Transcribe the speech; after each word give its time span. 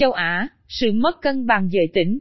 Châu 0.00 0.12
Á, 0.12 0.48
sự 0.68 0.92
mất 0.92 1.22
cân 1.22 1.46
bằng 1.46 1.68
giới 1.72 1.88
tính. 1.94 2.18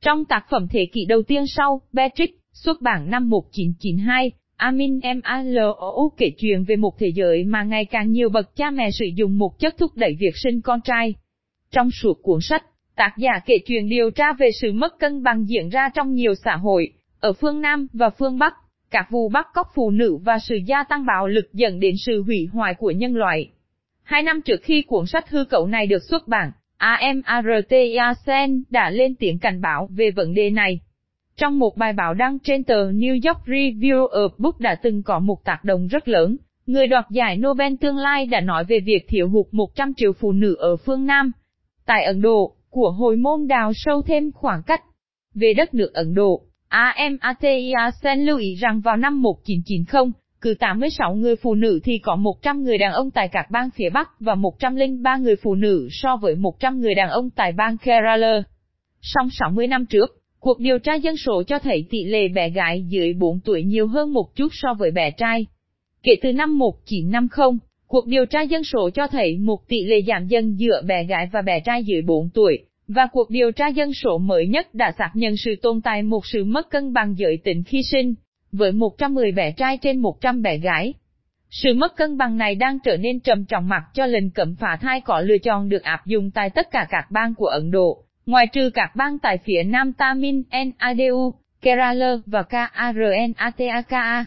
Trong 0.00 0.24
tác 0.24 0.46
phẩm 0.50 0.66
thế 0.70 0.86
kỷ 0.92 1.04
đầu 1.04 1.22
tiên 1.22 1.46
sau, 1.46 1.80
Patrick, 1.94 2.38
xuất 2.52 2.80
bản 2.80 3.10
năm 3.10 3.30
1992, 3.30 4.30
Amin 4.56 4.98
M. 4.98 5.20
Malo 5.24 5.74
kể 6.16 6.30
chuyện 6.38 6.64
về 6.64 6.76
một 6.76 6.98
thế 6.98 7.12
giới 7.14 7.44
mà 7.44 7.62
ngày 7.62 7.84
càng 7.84 8.10
nhiều 8.10 8.28
bậc 8.28 8.56
cha 8.56 8.70
mẹ 8.70 8.90
sử 8.90 9.04
dụng 9.16 9.38
một 9.38 9.58
chất 9.58 9.74
thúc 9.78 9.90
đẩy 9.96 10.16
việc 10.20 10.36
sinh 10.36 10.60
con 10.60 10.80
trai. 10.80 11.14
Trong 11.70 11.90
suốt 11.90 12.22
cuốn 12.22 12.40
sách, 12.42 12.64
tác 12.96 13.14
giả 13.18 13.32
kể 13.46 13.54
chuyện 13.66 13.88
điều 13.88 14.10
tra 14.10 14.32
về 14.32 14.50
sự 14.60 14.72
mất 14.72 14.98
cân 14.98 15.22
bằng 15.22 15.48
diễn 15.48 15.68
ra 15.68 15.88
trong 15.94 16.14
nhiều 16.14 16.34
xã 16.44 16.56
hội, 16.56 16.92
ở 17.20 17.32
phương 17.32 17.60
Nam 17.60 17.86
và 17.92 18.10
phương 18.10 18.38
Bắc, 18.38 18.54
các 18.90 19.06
vụ 19.10 19.28
bắt 19.28 19.46
cóc 19.54 19.66
phụ 19.74 19.90
nữ 19.90 20.16
và 20.24 20.38
sự 20.38 20.56
gia 20.66 20.84
tăng 20.84 21.06
bạo 21.06 21.28
lực 21.28 21.52
dẫn 21.52 21.80
đến 21.80 21.94
sự 22.06 22.22
hủy 22.22 22.48
hoại 22.52 22.74
của 22.74 22.90
nhân 22.90 23.16
loại. 23.16 23.50
Hai 24.02 24.22
năm 24.22 24.42
trước 24.42 24.60
khi 24.62 24.82
cuốn 24.82 25.06
sách 25.06 25.30
hư 25.30 25.44
cậu 25.44 25.66
này 25.66 25.86
được 25.86 26.02
xuất 26.02 26.28
bản, 26.28 26.50
AMARTA 26.84 28.14
Sen 28.26 28.62
đã 28.70 28.90
lên 28.90 29.14
tiếng 29.14 29.38
cảnh 29.38 29.60
báo 29.60 29.88
về 29.90 30.10
vấn 30.10 30.34
đề 30.34 30.50
này. 30.50 30.80
Trong 31.36 31.58
một 31.58 31.76
bài 31.76 31.92
báo 31.92 32.14
đăng 32.14 32.38
trên 32.38 32.64
tờ 32.64 32.90
New 32.90 33.12
York 33.12 33.46
Review 33.46 34.08
of 34.08 34.28
Books 34.38 34.60
đã 34.60 34.74
từng 34.74 35.02
có 35.02 35.18
một 35.18 35.44
tác 35.44 35.64
động 35.64 35.86
rất 35.86 36.08
lớn, 36.08 36.36
người 36.66 36.86
đoạt 36.86 37.04
giải 37.10 37.36
Nobel 37.36 37.74
tương 37.80 37.96
lai 37.96 38.26
đã 38.26 38.40
nói 38.40 38.64
về 38.64 38.80
việc 38.80 39.04
thiếu 39.08 39.28
hụt 39.28 39.46
100 39.52 39.94
triệu 39.94 40.12
phụ 40.12 40.32
nữ 40.32 40.54
ở 40.54 40.76
phương 40.76 41.06
Nam. 41.06 41.32
Tại 41.86 42.04
Ấn 42.04 42.22
Độ, 42.22 42.54
của 42.70 42.90
hồi 42.90 43.16
môn 43.16 43.46
đào 43.46 43.72
sâu 43.74 44.02
thêm 44.02 44.32
khoảng 44.32 44.62
cách. 44.62 44.82
Về 45.34 45.54
đất 45.54 45.74
nước 45.74 45.94
Ấn 45.94 46.14
Độ, 46.14 46.42
AMATIA 46.68 47.90
Sen 48.02 48.20
lưu 48.20 48.38
ý 48.38 48.54
rằng 48.54 48.80
vào 48.80 48.96
năm 48.96 49.22
1990, 49.22 50.12
cứ 50.44 50.54
86 50.54 51.14
người 51.14 51.36
phụ 51.36 51.54
nữ 51.54 51.80
thì 51.84 51.98
có 51.98 52.16
100 52.16 52.64
người 52.64 52.78
đàn 52.78 52.92
ông 52.92 53.10
tại 53.10 53.28
các 53.28 53.50
bang 53.50 53.68
phía 53.76 53.90
Bắc 53.90 54.20
và 54.20 54.34
103 54.34 55.16
người 55.16 55.36
phụ 55.36 55.54
nữ 55.54 55.88
so 55.90 56.16
với 56.16 56.34
100 56.34 56.80
người 56.80 56.94
đàn 56.94 57.10
ông 57.10 57.30
tại 57.30 57.52
bang 57.52 57.76
Kerala. 57.78 58.42
Song 59.00 59.28
60 59.30 59.66
năm 59.66 59.86
trước, 59.86 60.10
cuộc 60.40 60.58
điều 60.58 60.78
tra 60.78 60.94
dân 60.94 61.16
số 61.16 61.42
cho 61.42 61.58
thấy 61.58 61.86
tỷ 61.90 62.04
lệ 62.04 62.28
bé 62.28 62.50
gái 62.50 62.84
dưới 62.88 63.14
4 63.14 63.40
tuổi 63.44 63.62
nhiều 63.62 63.86
hơn 63.86 64.12
một 64.12 64.36
chút 64.36 64.48
so 64.52 64.74
với 64.74 64.90
bé 64.90 65.10
trai. 65.10 65.46
Kể 66.02 66.12
từ 66.22 66.32
năm 66.32 66.58
1950, 66.58 67.58
cuộc 67.86 68.06
điều 68.06 68.26
tra 68.26 68.42
dân 68.42 68.64
số 68.64 68.90
cho 68.90 69.06
thấy 69.06 69.38
một 69.38 69.68
tỷ 69.68 69.84
lệ 69.84 70.02
giảm 70.06 70.26
dần 70.26 70.54
giữa 70.58 70.82
bé 70.86 71.04
gái 71.04 71.28
và 71.32 71.42
bé 71.42 71.60
trai 71.60 71.84
dưới 71.84 72.02
4 72.02 72.30
tuổi, 72.34 72.58
và 72.88 73.06
cuộc 73.12 73.30
điều 73.30 73.52
tra 73.52 73.68
dân 73.68 73.94
số 73.94 74.18
mới 74.18 74.46
nhất 74.46 74.74
đã 74.74 74.92
xác 74.98 75.10
nhận 75.14 75.36
sự 75.36 75.54
tồn 75.62 75.80
tại 75.80 76.02
một 76.02 76.26
sự 76.26 76.44
mất 76.44 76.70
cân 76.70 76.92
bằng 76.92 77.14
giới 77.18 77.38
tính 77.44 77.62
khi 77.66 77.82
sinh 77.90 78.14
với 78.56 78.72
110 78.72 79.32
bé 79.32 79.52
trai 79.52 79.78
trên 79.78 79.98
100 79.98 80.42
bé 80.42 80.58
gái. 80.58 80.94
Sự 81.50 81.74
mất 81.74 81.96
cân 81.96 82.18
bằng 82.18 82.36
này 82.36 82.54
đang 82.54 82.78
trở 82.84 82.96
nên 82.96 83.20
trầm 83.20 83.44
trọng 83.44 83.68
mặc 83.68 83.82
cho 83.94 84.06
lệnh 84.06 84.30
cấm 84.30 84.56
phá 84.56 84.78
thai 84.80 85.00
có 85.00 85.20
lựa 85.20 85.38
chọn 85.38 85.68
được 85.68 85.82
áp 85.82 86.06
dụng 86.06 86.30
tại 86.30 86.50
tất 86.50 86.70
cả 86.70 86.86
các 86.90 87.10
bang 87.10 87.34
của 87.34 87.46
Ấn 87.46 87.70
Độ, 87.70 88.04
ngoài 88.26 88.46
trừ 88.46 88.70
các 88.74 88.96
bang 88.96 89.18
tại 89.18 89.38
phía 89.44 89.62
Nam 89.62 89.92
Tamil 89.92 90.40
Nadu, 90.50 91.34
Kerala 91.62 92.16
và 92.26 92.42
Karnataka. 92.42 94.24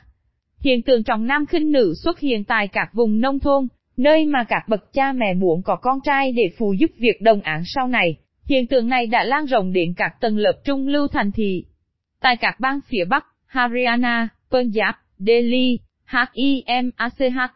Hiện 0.59 0.81
tượng 0.81 1.03
trọng 1.03 1.28
nam 1.28 1.45
khinh 1.45 1.72
nữ 1.72 1.94
xuất 2.03 2.19
hiện 2.19 2.44
tại 2.44 2.67
các 2.67 2.89
vùng 2.94 3.22
nông 3.22 3.39
thôn, 3.39 3.67
nơi 3.97 4.25
mà 4.25 4.44
các 4.44 4.64
bậc 4.67 4.94
cha 4.94 5.12
mẹ 5.12 5.34
muốn 5.34 5.62
có 5.64 5.75
con 5.75 6.00
trai 6.03 6.31
để 6.31 6.52
phụ 6.58 6.73
giúp 6.73 6.91
việc 6.97 7.22
đồng 7.22 7.41
án 7.41 7.62
sau 7.66 7.88
này. 7.88 8.17
Hiện 8.45 8.67
tượng 8.67 8.88
này 8.88 9.08
đã 9.08 9.23
lan 9.23 9.45
rộng 9.45 9.73
đến 9.73 9.94
các 9.97 10.22
tầng 10.22 10.38
lớp 10.38 10.53
trung 10.66 10.88
lưu 10.88 11.08
thành 11.08 11.31
thị. 11.31 11.66
Tại 12.22 12.38
các 12.38 12.59
bang 12.59 12.80
phía 12.89 13.06
Bắc, 13.06 13.25
Haryana, 13.48 14.28
Punjab, 14.52 14.94
Delhi, 15.20 15.80
HIMACHAL 16.06 17.50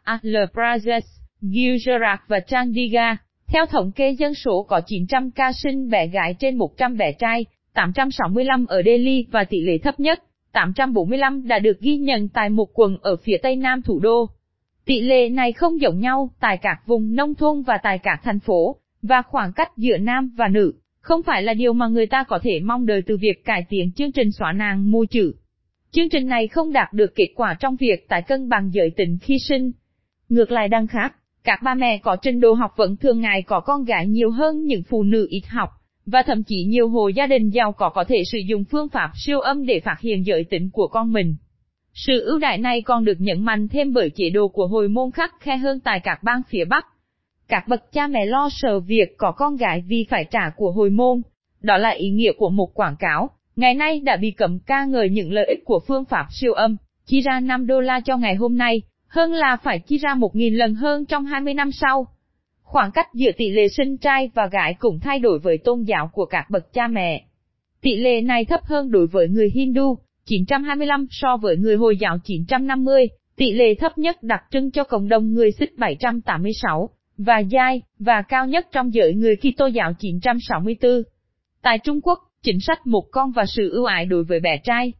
Pradesh, 0.53 1.07
Gujarat 1.41 2.17
và 2.27 2.39
Chandigarh. 2.39 3.17
Theo 3.47 3.65
thống 3.65 3.91
kê 3.91 4.11
dân 4.11 4.33
số 4.33 4.63
có 4.63 4.81
900 4.85 5.31
ca 5.31 5.51
sinh 5.53 5.89
bé 5.89 6.07
gái 6.07 6.35
trên 6.39 6.57
100 6.57 6.97
bé 6.97 7.11
trai, 7.11 7.45
865 7.73 8.65
ở 8.65 8.81
Delhi 8.85 9.25
và 9.31 9.43
tỷ 9.43 9.61
lệ 9.61 9.77
thấp 9.77 9.99
nhất, 9.99 10.23
845 10.51 11.47
đã 11.47 11.59
được 11.59 11.79
ghi 11.79 11.97
nhận 11.97 12.29
tại 12.29 12.49
một 12.49 12.69
quận 12.73 12.97
ở 13.01 13.15
phía 13.15 13.37
tây 13.43 13.55
nam 13.55 13.81
thủ 13.81 13.99
đô. 13.99 14.29
Tỷ 14.85 15.01
lệ 15.01 15.29
này 15.29 15.51
không 15.51 15.81
giống 15.81 15.99
nhau 15.99 16.29
tại 16.39 16.57
các 16.57 16.77
vùng 16.85 17.15
nông 17.15 17.35
thôn 17.35 17.61
và 17.61 17.77
tại 17.83 17.97
các 17.97 18.19
thành 18.23 18.39
phố, 18.39 18.75
và 19.01 19.21
khoảng 19.21 19.53
cách 19.53 19.77
giữa 19.77 19.97
nam 19.97 20.31
và 20.37 20.47
nữ, 20.47 20.73
không 21.01 21.23
phải 21.23 21.43
là 21.43 21.53
điều 21.53 21.73
mà 21.73 21.87
người 21.87 22.07
ta 22.07 22.23
có 22.23 22.39
thể 22.43 22.59
mong 22.59 22.85
đợi 22.85 23.01
từ 23.05 23.17
việc 23.21 23.45
cải 23.45 23.65
tiến 23.69 23.91
chương 23.91 24.11
trình 24.11 24.31
xóa 24.31 24.51
nàng 24.51 24.91
mù 24.91 25.05
chữ. 25.05 25.33
Chương 25.93 26.09
trình 26.09 26.27
này 26.27 26.47
không 26.47 26.73
đạt 26.73 26.93
được 26.93 27.15
kết 27.15 27.27
quả 27.35 27.55
trong 27.59 27.75
việc 27.75 28.09
tại 28.09 28.21
cân 28.21 28.49
bằng 28.49 28.73
giới 28.73 28.91
tính 28.97 29.17
khi 29.21 29.37
sinh. 29.39 29.71
Ngược 30.29 30.51
lại 30.51 30.67
đang 30.67 30.87
khác, 30.87 31.15
các 31.43 31.59
ba 31.63 31.73
mẹ 31.73 31.97
có 31.97 32.15
trình 32.21 32.39
độ 32.39 32.53
học 32.53 32.71
vẫn 32.77 32.97
thường 32.97 33.21
ngày 33.21 33.41
có 33.41 33.59
con 33.59 33.83
gái 33.83 34.07
nhiều 34.07 34.31
hơn 34.31 34.65
những 34.65 34.83
phụ 34.89 35.03
nữ 35.03 35.27
ít 35.29 35.43
học, 35.47 35.69
và 36.05 36.23
thậm 36.23 36.43
chí 36.43 36.63
nhiều 36.63 36.89
hộ 36.89 37.07
gia 37.07 37.27
đình 37.27 37.49
giàu 37.49 37.71
có 37.71 37.89
có 37.89 38.03
thể 38.03 38.23
sử 38.31 38.37
dụng 38.37 38.63
phương 38.63 38.89
pháp 38.89 39.11
siêu 39.15 39.39
âm 39.39 39.65
để 39.65 39.79
phát 39.79 39.95
hiện 39.99 40.25
giới 40.25 40.43
tính 40.43 40.69
của 40.73 40.87
con 40.87 41.13
mình. 41.13 41.35
Sự 41.93 42.21
ưu 42.25 42.39
đại 42.39 42.57
này 42.57 42.81
còn 42.81 43.05
được 43.05 43.17
nhấn 43.19 43.45
mạnh 43.45 43.67
thêm 43.67 43.93
bởi 43.93 44.09
chế 44.09 44.29
độ 44.29 44.47
của 44.47 44.67
hồi 44.67 44.87
môn 44.87 45.11
khắc 45.11 45.33
khe 45.39 45.57
hơn 45.57 45.79
tại 45.79 45.99
các 45.99 46.23
bang 46.23 46.41
phía 46.49 46.65
Bắc. 46.65 46.85
Các 47.47 47.67
bậc 47.67 47.91
cha 47.91 48.07
mẹ 48.07 48.25
lo 48.25 48.49
sợ 48.51 48.79
việc 48.79 49.17
có 49.17 49.31
con 49.31 49.55
gái 49.55 49.83
vì 49.87 50.05
phải 50.09 50.25
trả 50.31 50.51
của 50.55 50.71
hồi 50.71 50.89
môn. 50.89 51.21
Đó 51.61 51.77
là 51.77 51.89
ý 51.89 52.09
nghĩa 52.09 52.31
của 52.37 52.49
một 52.49 52.73
quảng 52.73 52.95
cáo, 52.99 53.29
ngày 53.55 53.73
nay 53.73 53.99
đã 53.99 54.17
bị 54.17 54.31
cấm 54.31 54.59
ca 54.59 54.85
ngợi 54.85 55.09
những 55.09 55.31
lợi 55.31 55.45
ích 55.45 55.65
của 55.65 55.79
phương 55.87 56.05
pháp 56.05 56.25
siêu 56.31 56.53
âm, 56.53 56.77
chi 57.05 57.21
ra 57.21 57.39
5 57.39 57.67
đô 57.67 57.79
la 57.79 57.99
cho 57.99 58.17
ngày 58.17 58.35
hôm 58.35 58.57
nay, 58.57 58.81
hơn 59.07 59.33
là 59.33 59.57
phải 59.63 59.79
chi 59.79 59.97
ra 59.97 60.15
1.000 60.15 60.57
lần 60.57 60.75
hơn 60.75 61.05
trong 61.05 61.25
20 61.25 61.53
năm 61.53 61.71
sau. 61.71 62.07
Khoảng 62.61 62.91
cách 62.91 63.07
giữa 63.13 63.31
tỷ 63.37 63.49
lệ 63.49 63.67
sinh 63.67 63.97
trai 63.97 64.29
và 64.33 64.47
gái 64.47 64.73
cũng 64.79 64.99
thay 64.99 65.19
đổi 65.19 65.39
với 65.39 65.57
tôn 65.57 65.83
giáo 65.83 66.09
của 66.13 66.25
các 66.25 66.49
bậc 66.49 66.73
cha 66.73 66.87
mẹ. 66.87 67.25
Tỷ 67.81 67.95
lệ 67.95 68.21
này 68.21 68.45
thấp 68.45 68.59
hơn 68.63 68.91
đối 68.91 69.07
với 69.07 69.27
người 69.27 69.49
Hindu, 69.53 69.97
925 70.25 71.07
so 71.09 71.37
với 71.37 71.57
người 71.57 71.75
Hồi 71.75 71.97
giáo 71.97 72.17
950, 72.23 73.09
tỷ 73.35 73.51
lệ 73.51 73.75
thấp 73.75 73.97
nhất 73.97 74.23
đặc 74.23 74.43
trưng 74.51 74.71
cho 74.71 74.83
cộng 74.83 75.09
đồng 75.09 75.33
người 75.33 75.51
Sikh 75.51 75.77
786, 75.77 76.89
và 77.17 77.43
dai, 77.51 77.81
và 77.99 78.21
cao 78.21 78.47
nhất 78.47 78.67
trong 78.71 78.93
giới 78.93 79.13
người 79.13 79.35
Kitô 79.35 79.67
giáo 79.67 79.93
964. 79.99 80.91
Tại 81.61 81.79
Trung 81.79 82.01
Quốc, 82.01 82.19
chính 82.43 82.59
sách 82.59 82.87
một 82.87 83.03
con 83.11 83.31
và 83.31 83.45
sự 83.45 83.69
ưu 83.69 83.85
ái 83.85 84.05
đối 84.05 84.23
với 84.23 84.39
bé 84.39 84.57
trai. 84.63 84.93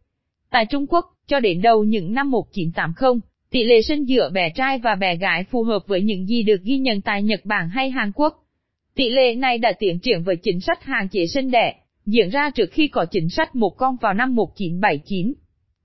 Tại 0.50 0.66
Trung 0.66 0.86
Quốc, 0.86 1.04
cho 1.26 1.40
đến 1.40 1.62
đầu 1.62 1.84
những 1.84 2.14
năm 2.14 2.30
1980, 2.30 3.20
tỷ 3.50 3.64
lệ 3.64 3.82
sinh 3.82 4.04
giữa 4.04 4.30
bé 4.32 4.50
trai 4.54 4.78
và 4.78 4.94
bé 4.94 5.16
gái 5.16 5.44
phù 5.50 5.62
hợp 5.62 5.78
với 5.86 6.02
những 6.02 6.26
gì 6.26 6.42
được 6.42 6.62
ghi 6.62 6.78
nhận 6.78 7.00
tại 7.00 7.22
Nhật 7.22 7.40
Bản 7.44 7.68
hay 7.68 7.90
Hàn 7.90 8.12
Quốc. 8.14 8.44
Tỷ 8.94 9.08
lệ 9.08 9.34
này 9.34 9.58
đã 9.58 9.72
tiến 9.78 9.98
triển 9.98 10.22
với 10.22 10.36
chính 10.36 10.60
sách 10.60 10.84
hạn 10.84 11.08
chế 11.08 11.26
sinh 11.26 11.50
đẻ, 11.50 11.74
diễn 12.06 12.28
ra 12.28 12.50
trước 12.50 12.70
khi 12.72 12.88
có 12.88 13.04
chính 13.10 13.28
sách 13.28 13.54
một 13.54 13.70
con 13.76 13.96
vào 14.00 14.14
năm 14.14 14.34
1979. 14.34 15.32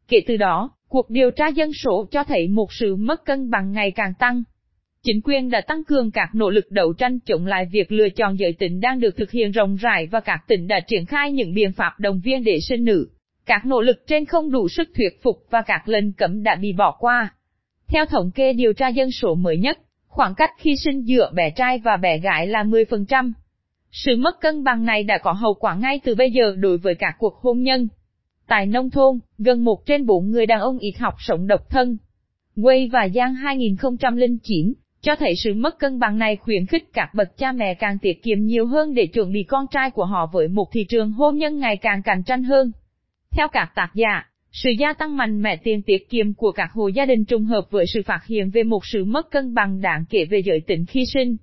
Kể 0.07 0.21
từ 0.27 0.37
đó, 0.37 0.69
cuộc 0.87 1.09
điều 1.09 1.31
tra 1.31 1.47
dân 1.47 1.71
số 1.73 2.05
cho 2.11 2.23
thấy 2.23 2.47
một 2.47 2.73
sự 2.73 2.95
mất 2.95 3.25
cân 3.25 3.49
bằng 3.49 3.71
ngày 3.71 3.91
càng 3.91 4.13
tăng. 4.19 4.43
Chính 5.07 5.21
quyền 5.23 5.49
đã 5.49 5.61
tăng 5.61 5.83
cường 5.83 6.11
các 6.11 6.29
nỗ 6.33 6.49
lực 6.49 6.71
đấu 6.71 6.93
tranh 6.93 7.19
chống 7.19 7.45
lại 7.45 7.65
việc 7.71 7.91
lựa 7.91 8.09
chọn 8.09 8.39
giới 8.39 8.53
tính 8.53 8.79
đang 8.79 8.99
được 8.99 9.17
thực 9.17 9.31
hiện 9.31 9.51
rộng 9.51 9.75
rãi 9.75 10.07
và 10.07 10.19
các 10.19 10.39
tỉnh 10.47 10.67
đã 10.67 10.79
triển 10.87 11.05
khai 11.05 11.31
những 11.31 11.53
biện 11.53 11.71
pháp 11.71 11.99
đồng 11.99 12.19
viên 12.23 12.43
để 12.43 12.59
sinh 12.59 12.83
nữ. 12.83 13.07
Các 13.45 13.65
nỗ 13.65 13.81
lực 13.81 14.07
trên 14.07 14.25
không 14.25 14.51
đủ 14.51 14.67
sức 14.67 14.89
thuyết 14.95 15.23
phục 15.23 15.37
và 15.49 15.61
các 15.61 15.87
lệnh 15.87 16.13
cấm 16.13 16.43
đã 16.43 16.55
bị 16.55 16.73
bỏ 16.73 16.95
qua. 16.99 17.33
Theo 17.87 18.05
thống 18.05 18.31
kê 18.31 18.53
điều 18.53 18.73
tra 18.73 18.87
dân 18.87 19.11
số 19.11 19.35
mới 19.35 19.57
nhất, 19.57 19.77
khoảng 20.07 20.35
cách 20.35 20.51
khi 20.57 20.75
sinh 20.83 21.01
giữa 21.01 21.31
bé 21.35 21.49
trai 21.49 21.79
và 21.83 21.97
bé 21.97 22.17
gái 22.17 22.47
là 22.47 22.63
10%. 22.63 23.31
Sự 23.91 24.17
mất 24.17 24.41
cân 24.41 24.63
bằng 24.63 24.85
này 24.85 25.03
đã 25.03 25.17
có 25.17 25.31
hậu 25.31 25.53
quả 25.53 25.75
ngay 25.75 25.99
từ 26.03 26.15
bây 26.15 26.31
giờ 26.31 26.55
đối 26.59 26.77
với 26.77 26.95
các 26.95 27.15
cuộc 27.19 27.35
hôn 27.41 27.61
nhân. 27.61 27.87
Tại 28.47 28.65
nông 28.65 28.89
thôn, 28.89 29.19
gần 29.37 29.63
một 29.63 29.85
trên 29.85 30.05
bốn 30.05 30.31
người 30.31 30.45
đàn 30.45 30.59
ông 30.59 30.77
ít 30.77 30.93
học 30.99 31.13
sống 31.19 31.47
độc 31.47 31.69
thân. 31.69 31.97
Quay 32.55 32.89
và 32.93 33.09
Giang 33.15 33.35
2009, 33.35 34.73
cho 35.01 35.15
thấy 35.15 35.33
sự 35.43 35.53
mất 35.53 35.79
cân 35.79 35.99
bằng 35.99 36.17
này 36.17 36.35
khuyến 36.35 36.65
khích 36.65 36.89
các 36.93 37.13
bậc 37.13 37.37
cha 37.37 37.51
mẹ 37.51 37.73
càng 37.73 37.97
tiết 38.01 38.23
kiệm 38.23 38.45
nhiều 38.45 38.65
hơn 38.65 38.93
để 38.93 39.07
chuẩn 39.07 39.31
bị 39.33 39.43
con 39.43 39.65
trai 39.71 39.91
của 39.91 40.05
họ 40.05 40.29
với 40.33 40.47
một 40.47 40.67
thị 40.71 40.85
trường 40.89 41.11
hôn 41.11 41.37
nhân 41.37 41.59
ngày 41.59 41.77
càng 41.77 42.01
cạnh 42.03 42.23
tranh 42.23 42.43
hơn. 42.43 42.71
Theo 43.31 43.47
các 43.47 43.71
tác 43.75 43.89
giả, 43.93 44.29
sự 44.51 44.69
gia 44.79 44.93
tăng 44.93 45.17
mạnh 45.17 45.41
mẽ 45.41 45.55
tiền 45.55 45.81
tiết 45.81 46.09
kiệm 46.09 46.33
của 46.33 46.51
các 46.51 46.71
hộ 46.71 46.87
gia 46.87 47.05
đình 47.05 47.25
trùng 47.25 47.45
hợp 47.45 47.67
với 47.71 47.85
sự 47.93 48.01
phát 48.05 48.19
hiện 48.27 48.49
về 48.49 48.63
một 48.63 48.85
sự 48.85 49.05
mất 49.05 49.31
cân 49.31 49.53
bằng 49.53 49.81
đáng 49.81 50.05
kể 50.09 50.25
về 50.25 50.39
giới 50.45 50.59
tính 50.67 50.85
khi 50.85 51.03
sinh. 51.13 51.37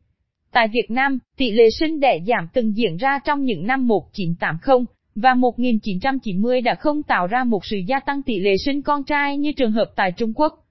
Tại 0.52 0.68
Việt 0.68 0.90
Nam, 0.90 1.18
tỷ 1.36 1.50
lệ 1.50 1.70
sinh 1.70 2.00
đẻ 2.00 2.18
giảm 2.26 2.48
từng 2.52 2.76
diễn 2.76 2.96
ra 2.96 3.18
trong 3.24 3.44
những 3.44 3.66
năm 3.66 3.88
1980 3.88 4.84
và 5.14 5.34
1990 5.34 6.60
đã 6.60 6.74
không 6.74 7.02
tạo 7.02 7.26
ra 7.26 7.44
một 7.44 7.64
sự 7.64 7.76
gia 7.88 8.00
tăng 8.00 8.22
tỷ 8.22 8.38
lệ 8.38 8.56
sinh 8.64 8.82
con 8.82 9.04
trai 9.04 9.38
như 9.38 9.52
trường 9.52 9.72
hợp 9.72 9.92
tại 9.96 10.12
Trung 10.12 10.32
Quốc. 10.36 10.63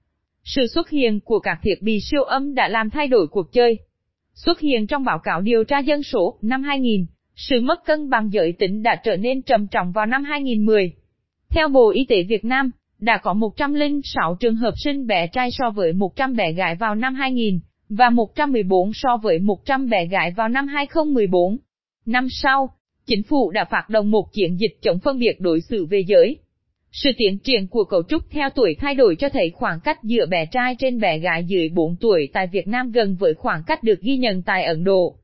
Sự 0.44 0.66
xuất 0.66 0.90
hiện 0.90 1.20
của 1.20 1.38
các 1.38 1.58
thiết 1.62 1.82
bị 1.82 2.00
siêu 2.00 2.22
âm 2.22 2.54
đã 2.54 2.68
làm 2.68 2.90
thay 2.90 3.08
đổi 3.08 3.26
cuộc 3.26 3.52
chơi. 3.52 3.78
Xuất 4.34 4.60
hiện 4.60 4.86
trong 4.86 5.04
báo 5.04 5.18
cáo 5.18 5.40
điều 5.40 5.64
tra 5.64 5.78
dân 5.78 6.02
số 6.02 6.38
năm 6.42 6.62
2000, 6.62 7.06
sự 7.36 7.60
mất 7.60 7.84
cân 7.84 8.10
bằng 8.10 8.32
giới 8.32 8.52
tính 8.58 8.82
đã 8.82 8.96
trở 9.04 9.16
nên 9.16 9.42
trầm 9.42 9.66
trọng 9.66 9.92
vào 9.92 10.06
năm 10.06 10.24
2010. 10.24 10.92
Theo 11.50 11.68
Bộ 11.68 11.90
Y 11.90 12.06
tế 12.08 12.22
Việt 12.22 12.44
Nam, 12.44 12.70
đã 12.98 13.18
có 13.22 13.34
106 13.34 14.36
trường 14.40 14.56
hợp 14.56 14.74
sinh 14.84 15.06
bé 15.06 15.26
trai 15.26 15.50
so 15.50 15.70
với 15.70 15.92
100 15.92 16.36
bé 16.36 16.52
gái 16.52 16.74
vào 16.74 16.94
năm 16.94 17.14
2000, 17.14 17.60
và 17.88 18.10
114 18.10 18.90
so 18.94 19.16
với 19.16 19.38
100 19.38 19.88
bé 19.88 20.06
gái 20.06 20.30
vào 20.36 20.48
năm 20.48 20.66
2014. 20.66 21.58
Năm 22.06 22.26
sau, 22.30 22.70
chính 23.06 23.22
phủ 23.22 23.50
đã 23.50 23.64
phát 23.64 23.84
động 23.88 24.10
một 24.10 24.32
chiến 24.32 24.56
dịch 24.60 24.78
chống 24.82 24.98
phân 24.98 25.18
biệt 25.18 25.40
đối 25.40 25.60
xử 25.60 25.86
về 25.86 26.04
giới. 26.06 26.38
Sự 26.96 27.10
tiến 27.16 27.38
triển 27.38 27.66
của 27.66 27.84
cấu 27.84 28.02
trúc 28.08 28.22
theo 28.30 28.50
tuổi 28.50 28.76
thay 28.80 28.94
đổi 28.94 29.16
cho 29.18 29.28
thấy 29.28 29.50
khoảng 29.50 29.80
cách 29.80 29.98
giữa 30.02 30.26
bé 30.26 30.46
trai 30.46 30.76
trên 30.78 31.00
bé 31.00 31.18
gái 31.18 31.44
dưới 31.44 31.68
4 31.68 31.96
tuổi 32.00 32.28
tại 32.32 32.46
Việt 32.46 32.68
Nam 32.68 32.90
gần 32.90 33.16
với 33.20 33.34
khoảng 33.34 33.62
cách 33.66 33.82
được 33.82 34.00
ghi 34.00 34.16
nhận 34.16 34.42
tại 34.42 34.64
Ấn 34.64 34.84
Độ. 34.84 35.16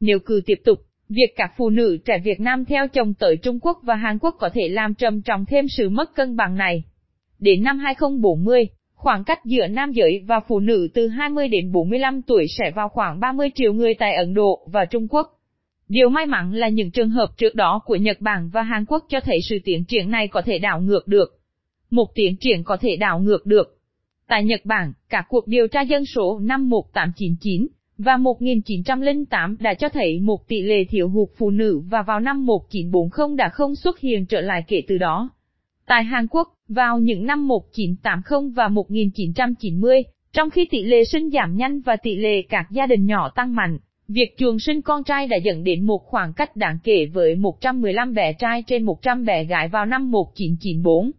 Nếu 0.00 0.18
cứ 0.18 0.42
tiếp 0.46 0.60
tục, 0.64 0.78
việc 1.08 1.36
các 1.36 1.52
phụ 1.56 1.70
nữ 1.70 1.98
trẻ 2.04 2.18
Việt 2.24 2.40
Nam 2.40 2.64
theo 2.64 2.88
chồng 2.88 3.14
tới 3.14 3.36
Trung 3.36 3.58
Quốc 3.60 3.78
và 3.82 3.94
Hàn 3.94 4.18
Quốc 4.18 4.34
có 4.38 4.50
thể 4.54 4.68
làm 4.68 4.94
trầm 4.94 5.22
trọng 5.22 5.44
thêm 5.44 5.68
sự 5.68 5.88
mất 5.88 6.14
cân 6.14 6.36
bằng 6.36 6.54
này. 6.54 6.84
Đến 7.38 7.62
năm 7.62 7.78
2040, 7.78 8.68
khoảng 8.94 9.24
cách 9.24 9.44
giữa 9.44 9.66
nam 9.66 9.92
giới 9.92 10.22
và 10.26 10.40
phụ 10.48 10.60
nữ 10.60 10.88
từ 10.94 11.08
20 11.08 11.48
đến 11.48 11.72
45 11.72 12.22
tuổi 12.22 12.46
sẽ 12.58 12.70
vào 12.74 12.88
khoảng 12.88 13.20
30 13.20 13.50
triệu 13.54 13.72
người 13.72 13.94
tại 13.94 14.14
Ấn 14.14 14.34
Độ 14.34 14.68
và 14.72 14.84
Trung 14.84 15.08
Quốc. 15.08 15.40
Điều 15.88 16.08
may 16.08 16.26
mắn 16.26 16.52
là 16.52 16.68
những 16.68 16.90
trường 16.90 17.10
hợp 17.10 17.36
trước 17.36 17.54
đó 17.54 17.80
của 17.84 17.96
Nhật 17.96 18.20
Bản 18.20 18.50
và 18.52 18.62
Hàn 18.62 18.84
Quốc 18.84 19.04
cho 19.08 19.20
thấy 19.20 19.38
sự 19.48 19.58
tiến 19.64 19.84
triển 19.84 20.10
này 20.10 20.28
có 20.28 20.42
thể 20.42 20.58
đảo 20.58 20.80
ngược 20.80 21.08
được. 21.08 21.38
Một 21.90 22.14
tiến 22.14 22.36
triển 22.40 22.64
có 22.64 22.76
thể 22.76 22.96
đảo 22.96 23.20
ngược 23.20 23.46
được. 23.46 23.78
Tại 24.28 24.44
Nhật 24.44 24.60
Bản, 24.64 24.92
cả 25.08 25.24
cuộc 25.28 25.48
điều 25.48 25.68
tra 25.68 25.80
dân 25.80 26.04
số 26.04 26.38
năm 26.38 26.70
1899 26.70 27.66
và 27.98 28.16
1908 28.16 29.56
đã 29.60 29.74
cho 29.74 29.88
thấy 29.88 30.20
một 30.20 30.48
tỷ 30.48 30.62
lệ 30.62 30.84
thiếu 30.84 31.08
hụt 31.08 31.28
phụ 31.36 31.50
nữ 31.50 31.82
và 31.90 32.02
vào 32.02 32.20
năm 32.20 32.46
1940 32.46 33.36
đã 33.36 33.48
không 33.48 33.74
xuất 33.74 34.00
hiện 34.00 34.26
trở 34.26 34.40
lại 34.40 34.64
kể 34.68 34.82
từ 34.88 34.98
đó. 34.98 35.30
Tại 35.86 36.04
Hàn 36.04 36.26
Quốc, 36.30 36.48
vào 36.68 36.98
những 36.98 37.26
năm 37.26 37.48
1980 37.48 38.50
và 38.54 38.68
1990, 38.68 40.02
trong 40.32 40.50
khi 40.50 40.66
tỷ 40.70 40.82
lệ 40.82 41.04
sinh 41.04 41.30
giảm 41.30 41.56
nhanh 41.56 41.80
và 41.80 41.96
tỷ 41.96 42.16
lệ 42.16 42.42
các 42.42 42.66
gia 42.70 42.86
đình 42.86 43.06
nhỏ 43.06 43.28
tăng 43.28 43.54
mạnh, 43.54 43.78
việc 44.08 44.36
chuồng 44.36 44.58
sinh 44.58 44.82
con 44.82 45.04
trai 45.04 45.26
đã 45.26 45.36
dẫn 45.36 45.64
đến 45.64 45.86
một 45.86 45.98
khoảng 46.04 46.32
cách 46.32 46.56
đáng 46.56 46.78
kể 46.84 47.06
với 47.06 47.34
115 47.36 48.14
bé 48.14 48.32
trai 48.32 48.62
trên 48.62 48.82
100 48.82 49.24
bé 49.24 49.44
gái 49.44 49.68
vào 49.68 49.86
năm 49.86 50.10
1994. 50.10 51.10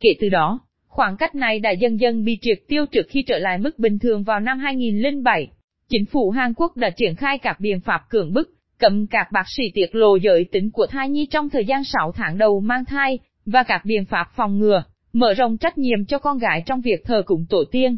Kể 0.00 0.08
từ 0.20 0.28
đó, 0.28 0.60
khoảng 0.86 1.16
cách 1.16 1.34
này 1.34 1.58
đã 1.58 1.70
dần 1.70 2.00
dần 2.00 2.24
bị 2.24 2.38
triệt 2.40 2.58
tiêu 2.68 2.86
trước 2.86 3.06
khi 3.08 3.22
trở 3.22 3.38
lại 3.38 3.58
mức 3.58 3.78
bình 3.78 3.98
thường 3.98 4.22
vào 4.22 4.40
năm 4.40 4.58
2007. 4.58 5.48
Chính 5.88 6.04
phủ 6.04 6.30
Hàn 6.30 6.54
Quốc 6.56 6.76
đã 6.76 6.90
triển 6.90 7.14
khai 7.14 7.38
các 7.38 7.60
biện 7.60 7.80
pháp 7.80 8.00
cưỡng 8.10 8.32
bức, 8.32 8.50
cấm 8.78 9.06
các 9.06 9.32
bác 9.32 9.44
sĩ 9.56 9.62
tiết 9.74 9.94
lộ 9.94 10.16
giới 10.16 10.44
tính 10.52 10.70
của 10.70 10.86
thai 10.86 11.08
nhi 11.08 11.26
trong 11.26 11.50
thời 11.50 11.64
gian 11.64 11.84
6 11.84 12.12
tháng 12.12 12.38
đầu 12.38 12.60
mang 12.60 12.84
thai, 12.84 13.18
và 13.46 13.62
các 13.62 13.84
biện 13.84 14.04
pháp 14.04 14.28
phòng 14.36 14.58
ngừa, 14.58 14.84
mở 15.12 15.34
rộng 15.34 15.58
trách 15.58 15.78
nhiệm 15.78 16.04
cho 16.04 16.18
con 16.18 16.38
gái 16.38 16.62
trong 16.66 16.80
việc 16.80 17.04
thờ 17.04 17.22
cúng 17.26 17.46
tổ 17.48 17.64
tiên. 17.70 17.96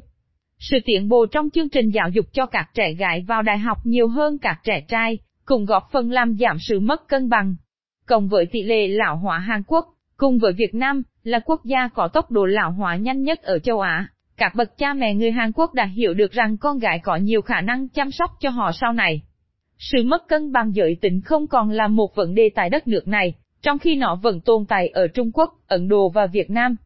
Sự 0.59 0.79
tiện 0.85 1.09
bộ 1.09 1.27
trong 1.27 1.51
chương 1.51 1.69
trình 1.69 1.91
giáo 1.91 2.09
dục 2.09 2.27
cho 2.33 2.47
các 2.47 2.71
trẻ 2.75 2.93
gái 2.93 3.25
vào 3.29 3.43
đại 3.43 3.59
học 3.59 3.79
nhiều 3.85 4.09
hơn 4.09 4.39
các 4.39 4.61
trẻ 4.65 4.81
trai, 4.89 5.19
cùng 5.45 5.65
góp 5.65 5.89
phần 5.93 6.11
làm 6.11 6.37
giảm 6.41 6.57
sự 6.61 6.81
mất 6.81 7.09
cân 7.09 7.29
bằng. 7.29 7.57
Cộng 8.07 8.29
với 8.29 8.47
tỷ 8.47 8.63
lệ 8.63 8.89
lão 8.89 9.17
hóa 9.17 9.39
Hàn 9.39 9.63
Quốc, 9.67 9.87
cùng 10.17 10.39
với 10.39 10.53
Việt 10.53 10.75
Nam, 10.75 11.03
là 11.23 11.41
quốc 11.45 11.65
gia 11.65 11.89
có 11.89 12.09
tốc 12.09 12.31
độ 12.31 12.45
lão 12.45 12.73
hóa 12.73 12.97
nhanh 12.97 13.23
nhất 13.23 13.43
ở 13.43 13.59
châu 13.59 13.81
Á, 13.81 14.09
các 14.37 14.55
bậc 14.55 14.79
cha 14.79 14.95
mẹ 14.95 15.15
người 15.15 15.31
Hàn 15.31 15.53
Quốc 15.53 15.75
đã 15.75 15.85
hiểu 15.85 16.15
được 16.15 16.33
rằng 16.33 16.57
con 16.57 16.79
gái 16.79 16.99
có 16.99 17.17
nhiều 17.17 17.43
khả 17.43 17.61
năng 17.61 17.89
chăm 17.89 18.11
sóc 18.11 18.31
cho 18.41 18.51
họ 18.51 18.73
sau 18.73 18.93
này. 18.93 19.23
Sự 19.79 20.03
mất 20.05 20.29
cân 20.29 20.53
bằng 20.53 20.75
giới 20.75 20.97
tính 21.01 21.21
không 21.21 21.47
còn 21.47 21.71
là 21.71 21.89
một 21.89 22.15
vấn 22.15 22.35
đề 22.35 22.51
tại 22.55 22.71
đất 22.71 22.89
nước 22.89 23.09
này, 23.09 23.35
trong 23.63 23.79
khi 23.79 23.97
nó 23.97 24.15
vẫn 24.15 24.41
tồn 24.41 24.65
tại 24.69 24.89
ở 24.89 25.09
Trung 25.09 25.31
Quốc, 25.33 25.55
Ấn 25.67 25.89
Độ 25.89 26.09
và 26.09 26.27
Việt 26.27 26.51
Nam. 26.51 26.77